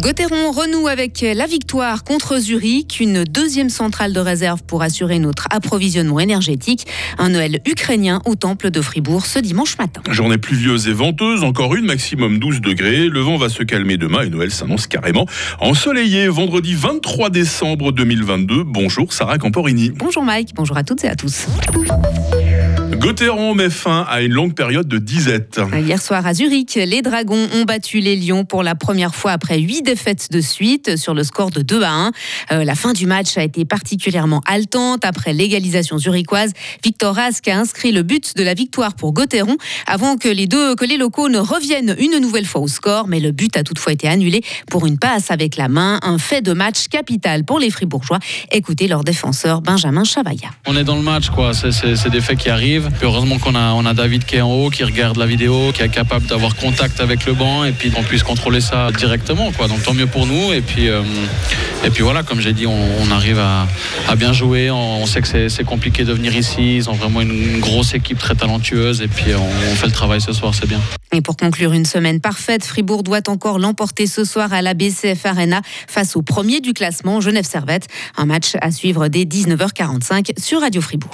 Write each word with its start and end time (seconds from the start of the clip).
Gauthieron 0.00 0.52
renoue 0.52 0.88
avec 0.88 1.20
la 1.20 1.46
victoire 1.46 2.02
contre 2.02 2.38
Zurich, 2.38 2.98
une 2.98 3.24
deuxième 3.24 3.68
centrale 3.68 4.14
de 4.14 4.20
réserve 4.20 4.62
pour 4.62 4.82
assurer 4.82 5.18
notre 5.18 5.48
approvisionnement 5.50 6.18
énergétique. 6.18 6.86
Un 7.18 7.28
Noël 7.28 7.60
ukrainien 7.66 8.22
au 8.24 8.34
temple 8.34 8.70
de 8.70 8.80
Fribourg 8.80 9.26
ce 9.26 9.38
dimanche 9.38 9.76
matin. 9.76 10.00
Journée 10.10 10.38
pluvieuse 10.38 10.88
et 10.88 10.92
venteuse, 10.92 11.44
encore 11.44 11.74
une, 11.74 11.84
maximum 11.84 12.38
12 12.38 12.62
degrés. 12.62 13.08
Le 13.08 13.20
vent 13.20 13.36
va 13.36 13.50
se 13.50 13.62
calmer 13.62 13.98
demain 13.98 14.22
et 14.22 14.30
Noël 14.30 14.50
s'annonce 14.50 14.86
carrément 14.86 15.26
ensoleillé. 15.60 16.26
Vendredi 16.28 16.74
23 16.74 17.28
décembre 17.28 17.92
2022. 17.92 18.64
Bonjour 18.64 19.12
Sarah 19.12 19.36
Camporini. 19.36 19.90
Bonjour 19.90 20.24
Mike, 20.24 20.54
bonjour 20.54 20.76
à 20.78 20.84
toutes 20.84 21.04
et 21.04 21.08
à 21.08 21.16
tous. 21.16 21.46
Gauthieron 22.96 23.54
met 23.54 23.70
fin 23.70 24.04
à 24.08 24.20
une 24.20 24.32
longue 24.32 24.54
période 24.54 24.86
de 24.86 24.98
disette. 24.98 25.60
Hier 25.72 26.00
soir 26.00 26.26
à 26.26 26.34
Zurich, 26.34 26.74
les 26.74 27.00
Dragons 27.02 27.48
ont 27.54 27.64
battu 27.64 28.00
les 28.00 28.16
Lions 28.16 28.44
pour 28.44 28.62
la 28.62 28.74
première 28.74 29.14
fois 29.14 29.32
après 29.32 29.58
huit 29.58 29.82
défaites 29.82 30.30
de 30.30 30.40
suite 30.40 30.96
sur 30.96 31.14
le 31.14 31.24
score 31.24 31.50
de 31.50 31.62
2 31.62 31.82
à 31.82 31.90
1. 31.90 32.12
Euh, 32.52 32.64
la 32.64 32.74
fin 32.74 32.92
du 32.92 33.06
match 33.06 33.36
a 33.38 33.42
été 33.42 33.64
particulièrement 33.64 34.42
haletante 34.46 35.04
après 35.04 35.32
l'égalisation 35.32 35.98
zurichoise. 35.98 36.52
Victor 36.84 37.14
Rask 37.14 37.48
a 37.48 37.58
inscrit 37.58 37.92
le 37.92 38.02
but 38.02 38.36
de 38.36 38.42
la 38.42 38.54
victoire 38.54 38.94
pour 38.94 39.12
Gauthieron 39.12 39.56
avant 39.86 40.16
que 40.16 40.28
les 40.28 40.46
deux 40.46 40.74
que 40.74 40.84
les 40.84 40.96
locaux 40.96 41.28
ne 41.28 41.38
reviennent 41.38 41.96
une 41.98 42.18
nouvelle 42.20 42.46
fois 42.46 42.60
au 42.60 42.68
score, 42.68 43.08
mais 43.08 43.20
le 43.20 43.32
but 43.32 43.56
a 43.56 43.62
toutefois 43.62 43.94
été 43.94 44.06
annulé 44.06 44.42
pour 44.70 44.86
une 44.86 44.98
passe 44.98 45.30
avec 45.30 45.56
la 45.56 45.68
main, 45.68 45.98
un 46.02 46.18
fait 46.18 46.42
de 46.42 46.52
match 46.52 46.88
capital 46.88 47.44
pour 47.44 47.58
les 47.58 47.70
Fribourgeois. 47.70 48.18
Écoutez 48.50 48.86
leur 48.86 49.02
défenseur 49.02 49.62
Benjamin 49.62 50.04
Chavaya. 50.04 50.50
On 50.66 50.76
est 50.76 50.84
dans 50.84 50.96
le 50.96 51.02
match, 51.02 51.30
quoi. 51.30 51.52
C'est 51.54 52.10
des 52.10 52.20
faits 52.20 52.38
qui 52.38 52.50
arrivent 52.50 52.81
heureusement 53.02 53.38
qu'on 53.38 53.54
a, 53.54 53.72
on 53.72 53.84
a 53.86 53.94
David 53.94 54.24
qui 54.24 54.36
est 54.36 54.40
en 54.40 54.50
haut, 54.50 54.70
qui 54.70 54.84
regarde 54.84 55.16
la 55.16 55.26
vidéo, 55.26 55.72
qui 55.72 55.82
est 55.82 55.88
capable 55.88 56.26
d'avoir 56.26 56.56
contact 56.56 57.00
avec 57.00 57.26
le 57.26 57.34
banc 57.34 57.64
et 57.64 57.72
puis 57.72 57.90
qu'on 57.90 58.02
puisse 58.02 58.22
contrôler 58.22 58.60
ça 58.60 58.90
directement. 58.92 59.52
Quoi. 59.52 59.68
Donc 59.68 59.82
tant 59.82 59.94
mieux 59.94 60.06
pour 60.06 60.26
nous. 60.26 60.52
Et 60.52 60.60
puis, 60.60 60.88
euh, 60.88 61.02
et 61.84 61.90
puis 61.90 62.02
voilà, 62.02 62.22
comme 62.22 62.40
j'ai 62.40 62.52
dit, 62.52 62.66
on, 62.66 63.10
arrive 63.10 63.38
à, 63.38 63.66
bien 64.16 64.32
jouer. 64.32 64.70
On, 64.70 65.06
sait 65.06 65.20
que 65.20 65.48
c'est 65.48 65.64
compliqué 65.64 66.04
de 66.04 66.12
venir 66.12 66.36
ici. 66.36 66.76
Ils 66.76 66.90
ont 66.90 66.94
vraiment 66.94 67.20
une, 67.20 67.60
grosse 67.60 67.94
équipe 67.94 68.18
très 68.18 68.34
talentueuse. 68.34 69.02
Et 69.02 69.08
puis 69.08 69.34
on, 69.34 69.74
fait 69.74 69.86
le 69.86 69.92
travail 69.92 70.20
ce 70.20 70.32
soir, 70.32 70.54
c'est 70.54 70.68
bien. 70.68 70.80
Et 71.12 71.20
pour 71.20 71.36
conclure 71.36 71.72
une 71.72 71.84
semaine 71.84 72.20
parfaite, 72.20 72.64
Fribourg 72.64 73.02
doit 73.02 73.28
encore 73.28 73.58
l'emporter 73.58 74.06
ce 74.06 74.24
soir 74.24 74.52
à 74.52 74.62
la 74.62 74.74
BCF 74.74 75.26
Arena 75.26 75.60
face 75.88 76.16
au 76.16 76.22
premier 76.22 76.60
du 76.60 76.72
classement, 76.72 77.20
Genève 77.20 77.46
Servette. 77.46 77.88
Un 78.16 78.26
match 78.26 78.52
à 78.60 78.70
suivre 78.70 79.08
dès 79.08 79.24
19h45 79.24 80.40
sur 80.40 80.60
Radio 80.60 80.80
Fribourg. 80.80 81.10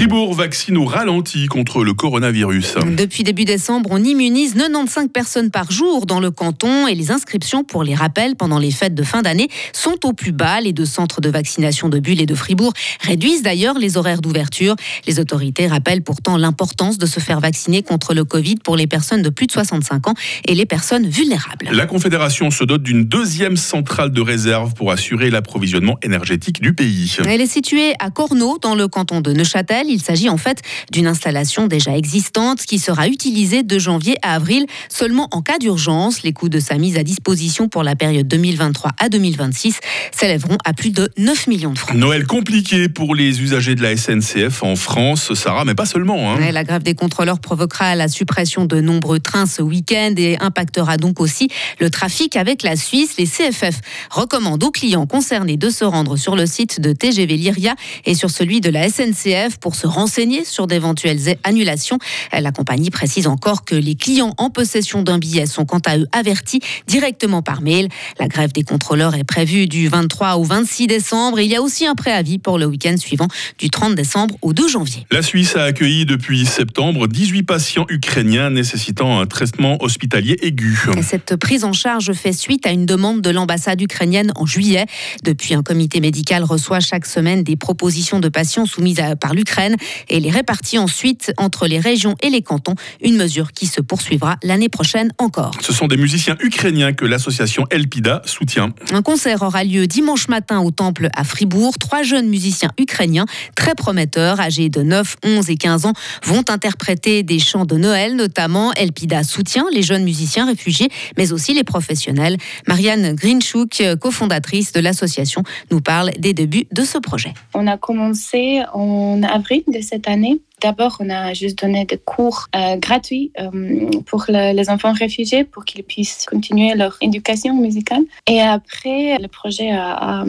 Fribourg 0.00 0.32
vaccine 0.32 0.78
au 0.78 0.86
ralenti 0.86 1.44
contre 1.44 1.84
le 1.84 1.92
coronavirus. 1.92 2.76
Depuis 2.96 3.22
début 3.22 3.44
décembre, 3.44 3.90
on 3.92 4.02
immunise 4.02 4.54
95 4.54 5.08
personnes 5.12 5.50
par 5.50 5.70
jour 5.70 6.06
dans 6.06 6.20
le 6.20 6.30
canton 6.30 6.86
et 6.86 6.94
les 6.94 7.10
inscriptions 7.10 7.64
pour 7.64 7.84
les 7.84 7.94
rappels 7.94 8.34
pendant 8.34 8.58
les 8.58 8.70
fêtes 8.70 8.94
de 8.94 9.02
fin 9.02 9.20
d'année 9.20 9.48
sont 9.74 10.06
au 10.06 10.14
plus 10.14 10.32
bas. 10.32 10.62
Les 10.62 10.72
deux 10.72 10.86
centres 10.86 11.20
de 11.20 11.28
vaccination 11.28 11.90
de 11.90 11.98
Bulle 11.98 12.22
et 12.22 12.24
de 12.24 12.34
Fribourg 12.34 12.72
réduisent 13.02 13.42
d'ailleurs 13.42 13.78
les 13.78 13.98
horaires 13.98 14.22
d'ouverture. 14.22 14.74
Les 15.06 15.20
autorités 15.20 15.66
rappellent 15.66 16.00
pourtant 16.00 16.38
l'importance 16.38 16.96
de 16.96 17.04
se 17.04 17.20
faire 17.20 17.40
vacciner 17.40 17.82
contre 17.82 18.14
le 18.14 18.24
Covid 18.24 18.54
pour 18.54 18.78
les 18.78 18.86
personnes 18.86 19.20
de 19.20 19.28
plus 19.28 19.48
de 19.48 19.52
65 19.52 20.08
ans 20.08 20.14
et 20.48 20.54
les 20.54 20.64
personnes 20.64 21.06
vulnérables. 21.06 21.68
La 21.72 21.84
Confédération 21.84 22.50
se 22.50 22.64
dote 22.64 22.82
d'une 22.82 23.04
deuxième 23.04 23.58
centrale 23.58 24.12
de 24.12 24.22
réserve 24.22 24.72
pour 24.72 24.92
assurer 24.92 25.28
l'approvisionnement 25.28 25.98
énergétique 26.02 26.62
du 26.62 26.72
pays. 26.72 27.18
Elle 27.26 27.42
est 27.42 27.46
située 27.46 27.92
à 27.98 28.08
Corneau, 28.08 28.56
dans 28.62 28.74
le 28.74 28.88
canton 28.88 29.20
de 29.20 29.34
Neuchâtel. 29.34 29.89
Il 29.90 30.02
s'agit 30.02 30.28
en 30.28 30.36
fait 30.36 30.62
d'une 30.92 31.06
installation 31.06 31.66
déjà 31.66 31.96
existante 31.96 32.62
qui 32.62 32.78
sera 32.78 33.08
utilisée 33.08 33.62
de 33.62 33.78
janvier 33.78 34.16
à 34.22 34.34
avril 34.34 34.66
seulement 34.88 35.28
en 35.32 35.42
cas 35.42 35.58
d'urgence. 35.58 36.22
Les 36.22 36.32
coûts 36.32 36.48
de 36.48 36.60
sa 36.60 36.76
mise 36.78 36.96
à 36.96 37.02
disposition 37.02 37.68
pour 37.68 37.82
la 37.82 37.96
période 37.96 38.28
2023 38.28 38.92
à 38.98 39.08
2026 39.08 39.78
s'élèveront 40.12 40.58
à 40.64 40.72
plus 40.72 40.90
de 40.90 41.10
9 41.18 41.46
millions 41.46 41.72
de 41.72 41.78
francs. 41.78 41.96
Noël 41.96 42.26
compliqué 42.26 42.88
pour 42.88 43.14
les 43.14 43.42
usagers 43.42 43.74
de 43.74 43.82
la 43.82 43.96
SNCF 43.96 44.62
en 44.62 44.76
France, 44.76 45.34
Sarah, 45.34 45.64
mais 45.64 45.74
pas 45.74 45.86
seulement. 45.86 46.32
Hein. 46.32 46.50
la 46.52 46.64
grève 46.64 46.82
des 46.82 46.94
contrôleurs 46.94 47.40
provoquera 47.40 47.94
la 47.94 48.08
suppression 48.08 48.64
de 48.64 48.80
nombreux 48.80 49.20
trains 49.20 49.46
ce 49.46 49.62
week-end 49.62 50.14
et 50.16 50.38
impactera 50.40 50.96
donc 50.96 51.20
aussi 51.20 51.48
le 51.78 51.90
trafic 51.90 52.36
avec 52.36 52.62
la 52.62 52.76
Suisse. 52.76 53.16
Les 53.18 53.26
CFF 53.26 53.80
recommandent 54.10 54.62
aux 54.62 54.70
clients 54.70 55.06
concernés 55.06 55.56
de 55.56 55.70
se 55.70 55.84
rendre 55.84 56.16
sur 56.16 56.36
le 56.36 56.46
site 56.46 56.80
de 56.80 56.92
TGV 56.92 57.36
Lyria 57.36 57.74
et 58.04 58.14
sur 58.14 58.30
celui 58.30 58.60
de 58.60 58.70
la 58.70 58.88
SNCF 58.88 59.58
pour 59.60 59.74
se 59.80 59.86
renseigner 59.86 60.44
sur 60.44 60.66
d'éventuelles 60.66 61.36
annulations. 61.42 61.98
La 62.38 62.52
compagnie 62.52 62.90
précise 62.90 63.26
encore 63.26 63.64
que 63.64 63.74
les 63.74 63.94
clients 63.94 64.34
en 64.36 64.50
possession 64.50 65.02
d'un 65.02 65.18
billet 65.18 65.46
sont 65.46 65.64
quant 65.64 65.80
à 65.86 65.96
eux 65.96 66.06
avertis 66.12 66.60
directement 66.86 67.40
par 67.40 67.62
mail. 67.62 67.88
La 68.18 68.28
grève 68.28 68.52
des 68.52 68.62
contrôleurs 68.62 69.14
est 69.14 69.24
prévue 69.24 69.66
du 69.66 69.88
23 69.88 70.36
au 70.36 70.44
26 70.44 70.86
décembre. 70.86 71.40
Il 71.40 71.50
y 71.50 71.56
a 71.56 71.62
aussi 71.62 71.86
un 71.86 71.94
préavis 71.94 72.38
pour 72.38 72.58
le 72.58 72.66
week-end 72.66 72.96
suivant 72.98 73.28
du 73.58 73.70
30 73.70 73.94
décembre 73.94 74.36
au 74.42 74.52
2 74.52 74.68
janvier. 74.68 75.06
La 75.10 75.22
Suisse 75.22 75.56
a 75.56 75.62
accueilli 75.62 76.04
depuis 76.04 76.44
septembre 76.44 77.06
18 77.06 77.44
patients 77.44 77.86
ukrainiens 77.88 78.50
nécessitant 78.50 79.18
un 79.18 79.26
traitement 79.26 79.82
hospitalier 79.82 80.36
aigu. 80.42 80.78
Cette 81.02 81.36
prise 81.36 81.64
en 81.64 81.72
charge 81.72 82.12
fait 82.12 82.32
suite 82.32 82.66
à 82.66 82.70
une 82.70 82.84
demande 82.84 83.22
de 83.22 83.30
l'ambassade 83.30 83.80
ukrainienne 83.80 84.32
en 84.36 84.44
juillet. 84.44 84.84
Depuis, 85.24 85.54
un 85.54 85.62
comité 85.62 86.00
médical 86.00 86.44
reçoit 86.44 86.80
chaque 86.80 87.06
semaine 87.06 87.42
des 87.42 87.56
propositions 87.56 88.20
de 88.20 88.28
patients 88.28 88.66
soumises 88.66 89.00
par 89.20 89.34
l'Ukraine 89.34 89.69
et 90.08 90.20
les 90.20 90.30
répartit 90.30 90.78
ensuite 90.78 91.32
entre 91.36 91.66
les 91.66 91.78
régions 91.78 92.16
et 92.22 92.30
les 92.30 92.42
cantons, 92.42 92.74
une 93.02 93.16
mesure 93.16 93.52
qui 93.52 93.66
se 93.66 93.80
poursuivra 93.80 94.36
l'année 94.42 94.68
prochaine 94.68 95.12
encore. 95.18 95.52
Ce 95.60 95.72
sont 95.72 95.86
des 95.86 95.96
musiciens 95.96 96.36
ukrainiens 96.40 96.92
que 96.92 97.04
l'association 97.04 97.66
Elpida 97.70 98.22
soutient. 98.24 98.70
Un 98.92 99.02
concert 99.02 99.42
aura 99.42 99.64
lieu 99.64 99.86
dimanche 99.86 100.28
matin 100.28 100.60
au 100.60 100.70
temple 100.70 101.08
à 101.14 101.24
Fribourg. 101.24 101.74
Trois 101.78 102.02
jeunes 102.02 102.28
musiciens 102.28 102.70
ukrainiens 102.78 103.26
très 103.54 103.74
prometteurs, 103.74 104.40
âgés 104.40 104.68
de 104.68 104.82
9, 104.82 105.16
11 105.24 105.50
et 105.50 105.56
15 105.56 105.86
ans, 105.86 105.92
vont 106.24 106.44
interpréter 106.48 107.22
des 107.22 107.38
chants 107.38 107.64
de 107.64 107.76
Noël, 107.76 108.16
notamment 108.16 108.72
Elpida 108.74 109.22
soutient 109.22 109.66
les 109.72 109.82
jeunes 109.82 110.04
musiciens 110.04 110.46
réfugiés, 110.46 110.88
mais 111.16 111.32
aussi 111.32 111.54
les 111.54 111.64
professionnels. 111.64 112.36
Marianne 112.66 113.14
Grinchuk, 113.14 113.82
cofondatrice 114.00 114.72
de 114.72 114.80
l'association, 114.80 115.42
nous 115.70 115.80
parle 115.80 116.10
des 116.18 116.32
débuts 116.32 116.66
de 116.72 116.82
ce 116.82 116.98
projet. 116.98 117.34
On 117.54 117.66
a 117.66 117.76
commencé 117.76 118.62
en 118.72 119.22
avril 119.22 119.49
de 119.66 119.80
cette 119.80 120.08
année 120.08 120.40
D'abord, 120.60 120.98
on 121.00 121.08
a 121.08 121.32
juste 121.32 121.58
donné 121.62 121.84
des 121.86 121.96
cours 121.96 122.48
euh, 122.54 122.76
gratuits 122.76 123.32
euh, 123.40 123.90
pour 124.06 124.24
les 124.28 124.68
enfants 124.68 124.92
réfugiés 124.92 125.44
pour 125.44 125.64
qu'ils 125.64 125.82
puissent 125.82 126.26
continuer 126.28 126.74
leur 126.74 126.96
éducation 127.00 127.54
musicale. 127.54 128.02
Et 128.26 128.40
après, 128.40 129.16
le 129.18 129.28
projet 129.28 129.70
a, 129.70 130.24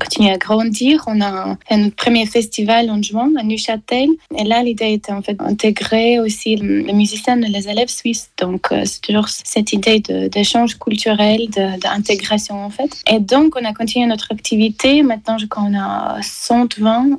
continué 0.00 0.30
à 0.32 0.38
grandir. 0.38 1.04
On 1.06 1.20
a 1.20 1.56
fait 1.68 1.74
un 1.74 1.90
premier 1.90 2.26
festival 2.26 2.90
en 2.90 3.00
juin 3.00 3.30
à 3.38 3.42
Neuchâtel. 3.44 4.08
Et 4.36 4.44
là, 4.44 4.62
l'idée 4.62 4.92
était 4.92 5.12
en 5.12 5.22
fait 5.22 5.34
d'intégrer 5.34 6.18
aussi 6.18 6.56
les 6.56 6.92
musiciens 6.92 7.40
et 7.42 7.48
les 7.48 7.68
élèves 7.68 7.88
suisses. 7.88 8.30
Donc, 8.38 8.72
euh, 8.72 8.82
c'est 8.84 9.02
toujours 9.02 9.28
cette 9.28 9.72
idée 9.72 10.00
d'échange 10.00 10.78
culturel, 10.78 11.48
d'intégration 11.50 12.64
en 12.64 12.70
fait. 12.70 12.90
Et 13.10 13.20
donc, 13.20 13.54
on 13.60 13.64
a 13.64 13.72
continué 13.72 14.06
notre 14.06 14.32
activité. 14.32 15.02
Maintenant, 15.02 15.38
je 15.38 15.46
crois 15.46 15.64
qu'on 15.64 15.78
a 15.78 16.20
120 16.22 17.18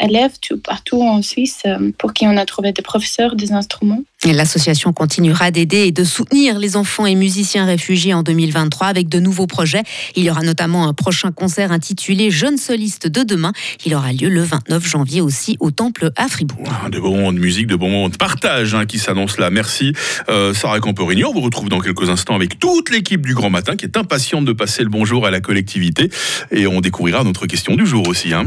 élèves 0.00 0.34
partout 0.64 1.02
en 1.02 1.22
Suisse 1.22 1.62
pour 1.96 2.07
qui 2.12 2.26
on 2.26 2.36
a 2.36 2.44
trouvé 2.44 2.72
des 2.72 2.82
professeurs, 2.82 3.36
des 3.36 3.52
instruments. 3.52 4.02
L'association 4.24 4.92
continuera 4.92 5.52
d'aider 5.52 5.86
et 5.86 5.92
de 5.92 6.02
soutenir 6.02 6.58
les 6.58 6.76
enfants 6.76 7.06
et 7.06 7.14
musiciens 7.14 7.66
réfugiés 7.66 8.14
en 8.14 8.24
2023 8.24 8.88
avec 8.88 9.08
de 9.08 9.20
nouveaux 9.20 9.46
projets. 9.46 9.82
Il 10.16 10.24
y 10.24 10.30
aura 10.30 10.42
notamment 10.42 10.88
un 10.88 10.92
prochain 10.92 11.30
concert 11.30 11.70
intitulé 11.70 12.30
Jeunes 12.30 12.56
solistes 12.56 13.06
de 13.06 13.22
demain. 13.22 13.52
Il 13.86 13.94
aura 13.94 14.12
lieu 14.12 14.28
le 14.28 14.42
29 14.42 14.84
janvier 14.86 15.20
aussi 15.20 15.56
au 15.60 15.70
Temple 15.70 16.10
à 16.16 16.26
Fribourg. 16.26 16.64
Ah, 16.84 16.90
de 16.90 16.98
bons 16.98 17.16
moments 17.16 17.32
de 17.32 17.38
musique, 17.38 17.68
de 17.68 17.76
bons 17.76 17.90
moments 17.90 18.08
de 18.08 18.16
partage 18.16 18.74
hein, 18.74 18.86
qui 18.86 18.98
s'annoncent 18.98 19.40
là. 19.40 19.50
Merci 19.50 19.92
euh, 20.28 20.52
Sarah 20.52 20.80
Camporini. 20.80 21.24
On 21.24 21.32
vous 21.32 21.40
retrouve 21.40 21.68
dans 21.68 21.80
quelques 21.80 22.10
instants 22.10 22.34
avec 22.34 22.58
toute 22.58 22.90
l'équipe 22.90 23.24
du 23.24 23.34
Grand 23.34 23.50
Matin 23.50 23.76
qui 23.76 23.84
est 23.84 23.96
impatiente 23.96 24.44
de 24.44 24.52
passer 24.52 24.82
le 24.82 24.88
bonjour 24.88 25.26
à 25.26 25.30
la 25.30 25.40
collectivité. 25.40 26.10
Et 26.50 26.66
on 26.66 26.80
découvrira 26.80 27.22
notre 27.22 27.46
question 27.46 27.76
du 27.76 27.86
jour 27.86 28.08
aussi. 28.08 28.34
Hein. 28.34 28.46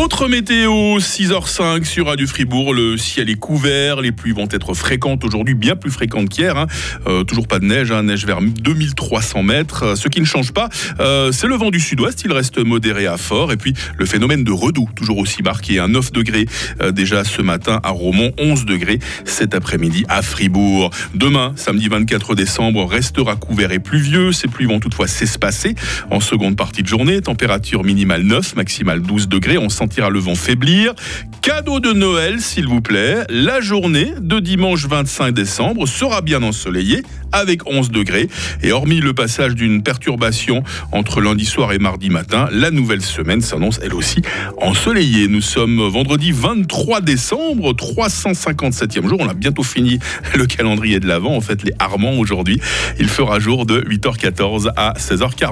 Votre 0.00 0.28
météo, 0.28 0.98
6h05 1.00 1.82
sur 1.82 2.06
Radio 2.06 2.24
Fribourg, 2.28 2.72
le 2.72 2.96
ciel 2.96 3.28
est 3.28 3.34
couvert, 3.34 4.00
les 4.00 4.12
pluies 4.12 4.30
vont 4.30 4.46
être 4.48 4.72
fréquentes 4.72 5.24
aujourd'hui, 5.24 5.54
bien 5.54 5.74
plus 5.74 5.90
fréquentes 5.90 6.28
qu'hier. 6.28 6.56
Hein. 6.56 6.68
Euh, 7.08 7.24
toujours 7.24 7.48
pas 7.48 7.58
de 7.58 7.64
neige, 7.64 7.90
hein, 7.90 8.04
neige 8.04 8.24
vers 8.24 8.40
2300 8.40 9.42
mètres. 9.42 9.82
Euh, 9.82 9.96
ce 9.96 10.06
qui 10.06 10.20
ne 10.20 10.24
change 10.24 10.52
pas, 10.52 10.68
euh, 11.00 11.32
c'est 11.32 11.48
le 11.48 11.56
vent 11.56 11.70
du 11.70 11.80
sud-ouest, 11.80 12.22
il 12.24 12.32
reste 12.32 12.64
modéré 12.64 13.08
à 13.08 13.16
fort. 13.16 13.50
Et 13.50 13.56
puis 13.56 13.74
le 13.96 14.06
phénomène 14.06 14.44
de 14.44 14.52
redoux, 14.52 14.88
toujours 14.94 15.18
aussi 15.18 15.42
marqué, 15.42 15.80
un 15.80 15.88
9 15.88 16.12
degrés 16.12 16.46
déjà 16.92 17.24
ce 17.24 17.42
matin 17.42 17.80
à 17.82 17.90
Romont, 17.90 18.30
11 18.38 18.66
degrés 18.66 19.00
cet 19.24 19.52
après-midi 19.52 20.04
à 20.08 20.22
Fribourg. 20.22 20.90
Demain, 21.14 21.54
samedi 21.56 21.88
24 21.88 22.36
décembre, 22.36 22.86
restera 22.86 23.34
couvert 23.34 23.72
et 23.72 23.80
pluvieux. 23.80 24.30
Ces 24.30 24.46
pluies 24.46 24.66
vont 24.66 24.78
toutefois 24.78 25.08
s'espacer 25.08 25.74
en 26.12 26.20
seconde 26.20 26.54
partie 26.54 26.84
de 26.84 26.88
journée. 26.88 27.20
Température 27.20 27.82
minimale 27.82 28.22
9, 28.22 28.54
maximale 28.54 29.02
12 29.02 29.26
degrés. 29.26 29.58
On 29.58 29.68
sent 29.68 29.87
le 29.96 30.18
vent 30.18 30.34
faiblir. 30.34 30.94
Cadeau 31.42 31.80
de 31.80 31.92
Noël, 31.92 32.40
s'il 32.40 32.66
vous 32.66 32.80
plaît. 32.80 33.24
La 33.30 33.60
journée 33.60 34.12
de 34.20 34.38
dimanche 34.38 34.86
25 34.86 35.32
décembre 35.32 35.86
sera 35.86 36.20
bien 36.20 36.42
ensoleillée 36.42 37.02
avec 37.32 37.66
11 37.66 37.90
degrés. 37.90 38.28
Et 38.62 38.70
hormis 38.70 39.00
le 39.00 39.14
passage 39.14 39.54
d'une 39.54 39.82
perturbation 39.82 40.62
entre 40.92 41.20
lundi 41.20 41.44
soir 41.44 41.72
et 41.72 41.78
mardi 41.78 42.10
matin, 42.10 42.48
la 42.52 42.70
nouvelle 42.70 43.02
semaine 43.02 43.40
s'annonce 43.40 43.80
elle 43.82 43.94
aussi 43.94 44.22
ensoleillée. 44.60 45.28
Nous 45.28 45.40
sommes 45.40 45.80
vendredi 45.88 46.32
23 46.32 47.00
décembre, 47.00 47.72
357e 47.72 49.08
jour. 49.08 49.18
On 49.20 49.28
a 49.28 49.34
bientôt 49.34 49.62
fini 49.62 49.98
le 50.34 50.46
calendrier 50.46 51.00
de 51.00 51.06
l'Avent. 51.06 51.34
En 51.34 51.40
fait, 51.40 51.64
les 51.64 51.72
Armands 51.78 52.18
aujourd'hui. 52.18 52.60
Il 52.98 53.08
fera 53.08 53.40
jour 53.40 53.66
de 53.66 53.80
8h14 53.80 54.70
à 54.76 54.92
16h40. 54.98 55.46